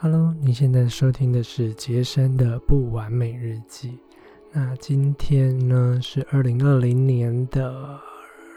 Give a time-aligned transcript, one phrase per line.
[0.00, 3.98] Hello，你现在收听的是杰森的不完美日记。
[4.52, 7.98] 那今天呢是二零二零年的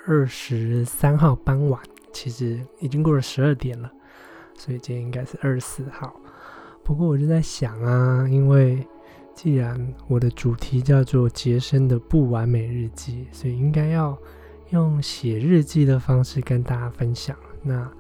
[0.05, 1.82] 二十三号傍晚，
[2.14, 3.91] 其实已经过了十二点了，
[4.55, 6.16] 所以今天应该是二十四号。
[6.84, 8.88] 不过我就在想啊，因为
[9.34, 14.16] 既然我的主题叫做杰森的不完美日记，所以应该要
[14.70, 17.36] 用写日记的方式跟大家分享。
[17.64, 17.92] 那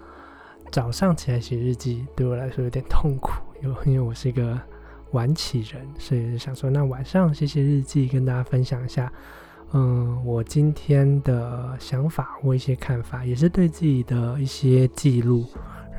[0.71, 4.57] 早上起来写日记对我来说有点痛苦，因为因为我是一个
[5.11, 9.11] 晚起人，所以想说，那晚上写写日记，跟大家分享一下，
[9.73, 15.45] 嗯，我今天的想法或一些看法，也是对自己的一些记录。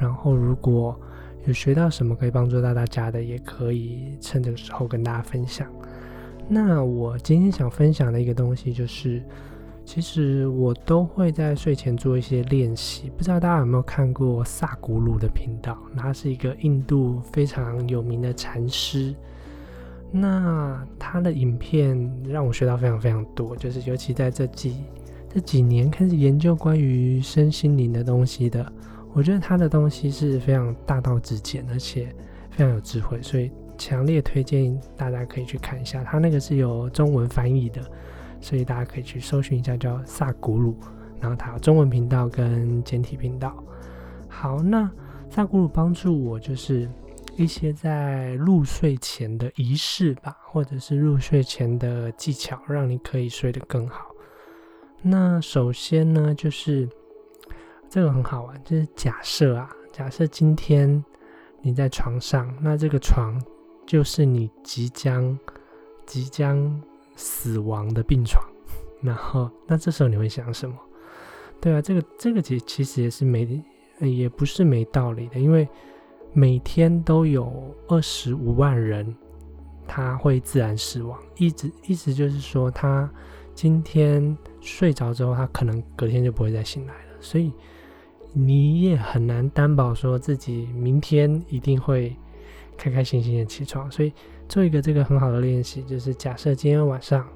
[0.00, 0.98] 然后如果
[1.46, 5.70] 有学到什么可以帮助到大家的，也可以趁这个时候跟大家分享。
[6.48, 9.22] 那我今天想分享的一个东西就是。
[9.84, 15.76] 其实我都会在睡前做一些练习，不知道大家有没有看过萨古鲁的频道？
[15.96, 19.14] 他是一个印度非常有名的禅师。
[20.10, 24.76] 那他的影片让我学到非常非常多，就是尤其在这几
[25.28, 28.72] 这几年开始研究关于身心灵的东西的，
[29.12, 32.06] 我觉得他的东西是非常大道至简，而且
[32.50, 36.04] 非常有智慧，所以强烈推荐大家可以去看一下。
[36.04, 37.82] 他那个是有中文翻译的。
[38.42, 40.76] 所以大家可以去搜寻一下叫萨古鲁，
[41.20, 43.54] 然后它有中文频道跟简体频道。
[44.28, 44.90] 好，那
[45.30, 46.90] 萨古鲁帮助我就是
[47.36, 54.08] 一些在入睡前的仪式吧，或者是入睡前的技巧，让你可以睡得更好。
[55.00, 56.88] 那首先呢，就是
[57.88, 61.02] 这个很好玩，就是假设啊，假设今天
[61.60, 63.40] 你在床上，那这个床
[63.86, 65.38] 就是你即将
[66.04, 66.82] 即将。
[67.14, 68.42] 死亡的病床，
[69.02, 70.74] 然后那这时候你会想什么？
[71.60, 73.62] 对啊，这个这个其其实也是没
[74.00, 75.68] 也不是没道理的，因为
[76.32, 79.14] 每天都有二十五万人
[79.86, 83.08] 他会自然死亡，一直意思就是说他
[83.54, 87.52] 今天睡着之后，他可能隔天就不会再醒来了，所以
[88.32, 92.16] 你也很难担保说自己明天一定会
[92.76, 94.12] 开开心心的起床，所以。
[94.52, 97.26] 做一个这个很好的练习，就是假设今天晚上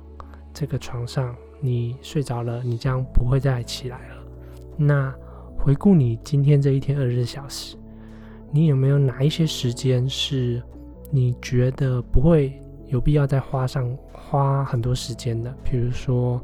[0.53, 4.17] 这个床上你睡着了，你将不会再起来了。
[4.77, 5.11] 那
[5.57, 7.75] 回顾你今天这一天二十四小时，
[8.51, 10.63] 你有没有哪一些时间是
[11.11, 15.51] 你觉得不会有必要再花上花很多时间的？
[15.65, 16.39] 比如说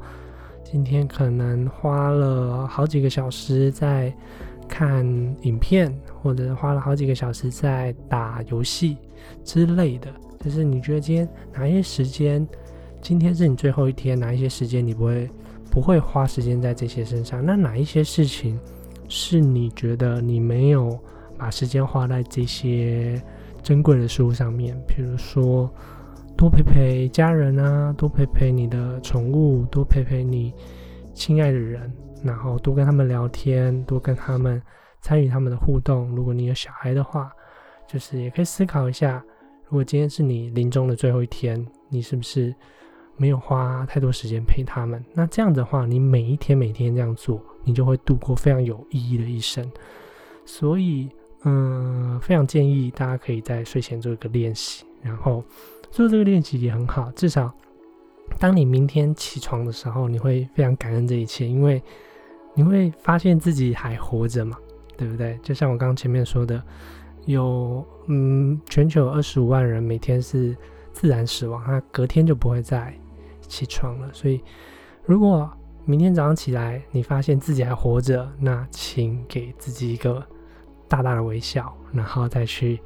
[0.64, 4.10] 今天可能花了好几个小时在
[4.66, 5.04] 看
[5.42, 8.96] 影片，或者花了好几个小时在打游戏
[9.44, 10.10] 之类的。
[10.42, 12.46] 就是你觉得今天哪一些时间，
[13.00, 15.30] 今天是你最后一天，哪一些时间你不会
[15.70, 17.44] 不会花时间在这些身上？
[17.46, 18.58] 那哪一些事情
[19.08, 20.98] 是你觉得你没有
[21.38, 23.22] 把时间花在这些
[23.62, 24.76] 珍贵的事物上面？
[24.86, 25.72] 比如说
[26.36, 30.52] 多陪陪家人啊，多陪陪你的宠物，多陪陪你
[31.14, 31.92] 亲爱的人，
[32.24, 34.60] 然后多跟他们聊天，多跟他们
[35.00, 36.08] 参与他们的互动。
[36.16, 37.30] 如果你有小孩的话，
[37.86, 39.24] 就是也可以思考一下。
[39.72, 42.54] 如果今天是你临终的最后一天，你是不是
[43.16, 45.02] 没有花太多时间陪他们？
[45.14, 49.66] 那这样的话，你每一天每天这样做，你就会度过非常有意义的一生。
[50.44, 51.08] 所以，
[51.44, 55.42] 嗯，非常建议大家可以在睡前做一个练习，然后
[55.90, 57.10] 做这个练习也很好。
[57.12, 57.50] 至少，
[58.38, 61.82] 当你明天起床的时候，你会非常感恩这一切，因为
[62.52, 64.58] 你会发现自己还活着嘛，
[64.98, 65.40] 对不对？
[65.42, 66.62] 就像我刚刚前面说的。
[67.26, 70.56] 有，嗯，全球二十五万人每天是
[70.92, 72.92] 自然死亡，他隔天就不会再
[73.40, 74.08] 起床了。
[74.12, 74.42] 所以，
[75.04, 75.50] 如果
[75.84, 80.24] 明天早上起来，你发现自己还活着，那请给自己一个
[80.88, 82.80] 大大的微笑，然后再去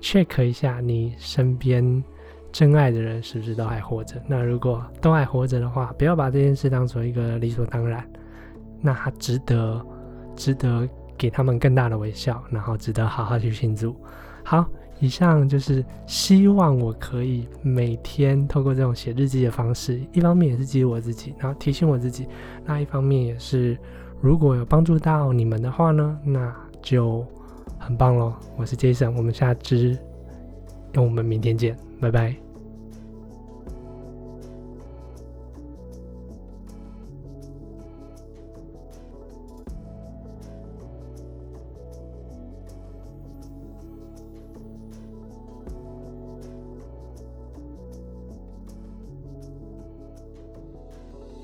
[0.00, 2.02] check 一下你身边
[2.52, 4.20] 真爱的人是不是都还活着。
[4.26, 8.06] 那如果都还活着的话，不要把这件事当做一个理所当然，
[8.80, 9.84] 那他值得，
[10.34, 10.88] 值得。
[11.16, 13.94] 给他们更大的微笑，然后值得好好去庆祝。
[14.42, 14.66] 好，
[15.00, 22.24] 以上就是希望我可以每天透过这种写日记的方式，一方面也是激励我自己，然后提醒我自己；
[22.64, 23.76] 那一方面也是，
[24.20, 27.26] 如果有帮助到你们的话呢，那就
[27.78, 28.34] 很棒喽。
[28.56, 29.98] 我是 Jason，我们下支，
[30.92, 32.43] 那我们明天见，拜拜。